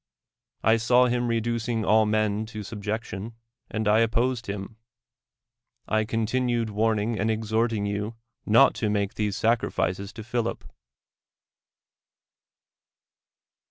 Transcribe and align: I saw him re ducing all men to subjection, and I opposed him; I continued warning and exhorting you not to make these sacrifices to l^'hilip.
I 0.63 0.77
saw 0.77 1.05
him 1.05 1.27
re 1.27 1.39
ducing 1.39 1.85
all 1.85 2.07
men 2.07 2.47
to 2.47 2.63
subjection, 2.63 3.35
and 3.69 3.87
I 3.87 3.99
opposed 3.99 4.47
him; 4.47 4.77
I 5.87 6.05
continued 6.05 6.71
warning 6.71 7.19
and 7.19 7.29
exhorting 7.29 7.85
you 7.85 8.15
not 8.43 8.73
to 8.81 8.89
make 8.89 9.13
these 9.13 9.35
sacrifices 9.37 10.11
to 10.13 10.23
l^'hilip. 10.23 10.61